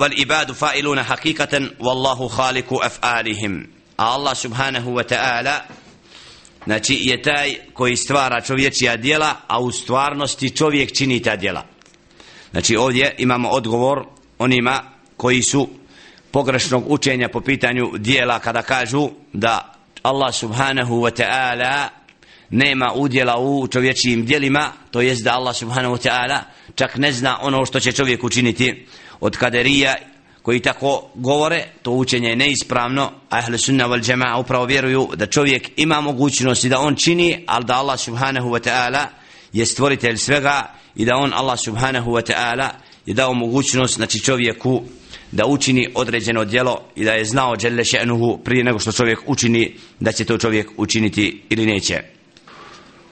والعباد 0.00 0.52
فائلون 0.52 1.02
حقيقة 1.02 1.70
والله 1.80 2.28
خالق 2.28 2.84
أفعالهم 2.84 3.66
الله 4.00 4.34
سبحانه 4.34 4.88
وتعالى 4.88 5.62
Znači 6.66 6.98
je 7.00 7.22
taj 7.22 7.54
koji 7.74 7.96
stvara 7.96 8.40
čovječija 8.40 8.96
djela, 8.96 9.34
a 9.46 9.60
u 9.60 9.72
stvarnosti 9.72 10.56
čovjek 10.56 10.92
čini 10.96 11.22
ta 11.22 11.36
djela. 11.36 11.64
Znači 12.50 12.76
ovdje 12.76 13.14
imamo 13.18 13.48
odgovor 13.48 14.06
onima 14.38 14.82
koji 15.16 15.42
su 15.42 15.68
pogrešnog 16.30 16.84
učenja 16.90 17.28
po 17.28 17.40
pitanju 17.40 17.92
dijela 17.98 18.38
kada 18.38 18.62
kažu 18.62 19.10
da 19.32 19.74
Allah 20.02 20.34
subhanahu 20.34 20.94
wa 20.94 21.22
ta'ala 21.22 21.88
nema 22.51 22.93
udjela 22.95 23.39
u 23.39 23.67
čovječijim 23.67 24.25
dijelima, 24.25 24.71
to 24.91 25.01
jest 25.01 25.23
da 25.23 25.33
Allah 25.33 25.55
subhanahu 25.55 25.95
wa 25.95 26.09
ta'ala 26.09 26.39
čak 26.75 26.97
ne 26.97 27.11
zna 27.11 27.37
ono 27.41 27.65
što 27.65 27.79
će 27.79 27.91
čovjek 27.91 28.23
učiniti 28.23 28.85
od 29.19 29.37
kaderija 29.37 29.95
koji 30.41 30.59
tako 30.59 31.09
govore, 31.15 31.65
to 31.81 31.91
učenje 31.91 32.29
je 32.29 32.35
neispravno, 32.35 33.03
a 33.29 33.37
ahle 33.37 33.57
sunna 33.57 33.87
wal 33.87 34.03
jama'a 34.11 34.39
upravo 34.39 34.65
vjeruju 34.65 35.09
da 35.15 35.25
čovjek 35.25 35.69
ima 35.77 36.01
mogućnosti 36.01 36.69
da 36.69 36.79
on 36.79 36.95
čini, 36.95 37.43
ali 37.47 37.65
da 37.65 37.75
Allah 37.75 37.99
subhanahu 37.99 38.49
wa 38.49 38.69
ta'ala 38.69 39.05
je 39.53 39.65
stvoritelj 39.65 40.17
svega 40.17 40.73
i 40.95 41.05
da 41.05 41.15
on 41.15 41.33
Allah 41.33 41.59
subhanahu 41.59 42.11
wa 42.11 42.31
ta'ala 42.31 42.69
je 43.05 43.13
dao 43.13 43.33
mogućnost 43.33 43.95
znači 43.95 44.19
čovjeku 44.19 44.83
da 45.31 45.45
učini 45.45 45.87
određeno 45.95 46.45
djelo 46.45 46.81
i 46.95 47.05
da 47.05 47.11
je 47.13 47.25
znao 47.25 47.55
dželle 47.55 47.83
še'nuhu 47.83 48.43
prije 48.43 48.63
nego 48.63 48.79
što 48.79 48.91
čovjek 48.91 49.19
učini 49.27 49.75
da 49.99 50.11
će 50.11 50.25
to 50.25 50.37
čovjek 50.37 50.69
učiniti 50.77 51.41
ili 51.49 51.65
neće. 51.65 52.20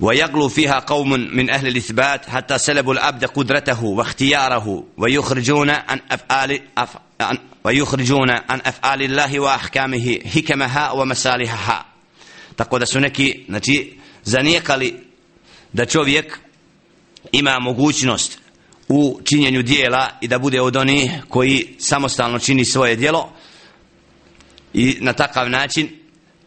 ويغلو 0.00 0.48
فيها 0.48 0.78
قوم 0.78 1.10
من 1.10 1.50
أهل 1.50 1.66
الإثبات 1.66 2.28
حتى 2.28 2.58
سلبوا 2.58 2.92
العبد 2.92 3.24
قدرته 3.24 3.84
واختياره 3.84 4.84
ويخرجون 4.96 5.70
عن 5.70 6.00
أفعال 6.10 6.60
أف... 6.78 6.96
عن... 7.20 7.38
ويخرجون 7.64 8.30
عن 8.30 8.60
أفعال 8.66 9.02
الله 9.02 9.40
وأحكامه 9.40 10.18
حكمها 10.34 10.90
ومصالحها 10.90 11.84
tako 12.56 12.78
da 12.78 12.86
su 12.86 13.00
neki 13.00 13.44
znači 13.48 13.98
zanijekali 14.24 14.94
da 15.72 15.86
čovjek 15.86 16.38
ima 17.32 17.58
mogućnost 17.58 18.38
u 18.88 19.20
činjenju 19.24 19.62
dijela 19.62 20.10
i 20.20 20.28
da 20.28 20.38
bude 20.38 20.60
od 20.60 20.76
onih 20.76 21.10
koji 21.28 21.74
samostalno 21.78 22.38
čini 22.38 22.64
svoje 22.64 22.96
dijelo 22.96 23.32
i 24.74 24.96
na 25.00 25.12
takav 25.12 25.50
način 25.50 25.88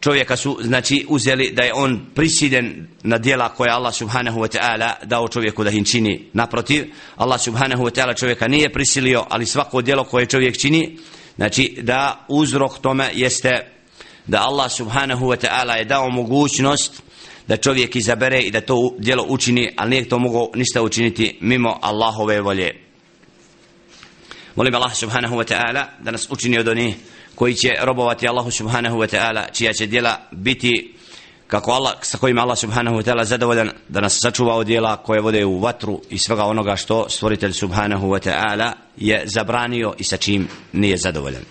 čovjeka 0.05 0.37
su 0.37 0.59
znači 0.61 1.05
uzeli 1.09 1.51
da 1.51 1.63
je 1.63 1.73
on 1.73 1.99
prisiljen 2.15 2.87
na 3.03 3.17
djela 3.17 3.49
koje 3.49 3.71
Allah 3.71 3.93
subhanahu 3.93 4.39
wa 4.39 4.57
ta'ala 4.57 4.93
dao 5.03 5.27
čovjeku 5.27 5.63
da 5.63 5.69
ih 5.69 5.87
čini 5.91 6.29
naprotiv 6.33 6.93
Allah 7.15 7.41
subhanahu 7.41 7.83
wa 7.83 7.91
ta'ala 7.91 8.19
čovjeka 8.19 8.47
nije 8.47 8.73
prisilio 8.73 9.25
ali 9.29 9.45
svako 9.45 9.81
djelo 9.81 10.03
koje 10.03 10.25
čovjek 10.25 10.57
čini 10.57 10.97
znači 11.35 11.77
da 11.81 12.25
uzrok 12.27 12.77
tome 12.81 13.09
jeste 13.13 13.71
da 14.27 14.41
Allah 14.41 14.71
subhanahu 14.71 15.25
wa 15.25 15.47
ta'ala 15.47 15.73
je 15.73 15.85
dao 15.85 16.09
mogućnost 16.09 17.01
da 17.47 17.57
čovjek 17.57 17.95
izabere 17.95 18.39
i 18.39 18.51
da 18.51 18.61
to 18.61 18.95
djelo 18.99 19.25
učini, 19.29 19.73
ali 19.77 19.89
nije 19.89 20.09
to 20.09 20.19
mogao 20.19 20.49
ništa 20.55 20.81
učiniti 20.81 21.37
mimo 21.41 21.79
Allahove 21.81 22.41
volje. 22.41 22.81
Molim 24.55 24.75
Allah 24.75 24.95
subhanahu 24.95 25.35
wa 25.35 25.53
ta'ala 25.53 25.85
da 25.99 26.11
nas 26.11 26.27
učini 26.29 26.59
od 26.59 26.67
onih 26.67 26.95
koji 27.35 27.53
će 27.53 27.75
robovati 27.81 28.27
Allahu 28.27 28.51
subhanahu 28.51 28.97
wa 28.97 29.15
ta'ala, 29.15 29.51
čija 29.51 29.73
će 29.73 29.85
djela 29.85 30.19
biti 30.31 30.95
kako 31.47 31.71
Allah, 31.71 31.93
sa 32.01 32.17
kojim 32.17 32.39
Allah 32.39 32.57
subhanahu 32.57 32.97
wa 32.97 33.03
ta'ala 33.03 33.23
zadovoljan 33.23 33.69
da 33.87 34.01
nas 34.01 34.19
sačuva 34.21 34.55
od 34.55 34.67
djela 34.67 34.97
koje 34.97 35.21
vode 35.21 35.45
u 35.45 35.59
vatru 35.59 36.01
i 36.09 36.17
svega 36.17 36.43
onoga 36.43 36.75
što 36.75 37.09
stvoritelj 37.09 37.51
subhanahu 37.51 38.07
wa 38.07 38.29
ta'ala 38.29 38.71
je 38.97 39.23
zabranio 39.25 39.93
i 39.97 40.03
sa 40.03 40.17
čim 40.17 40.47
nije 40.73 40.97
zadovoljan. 40.97 41.41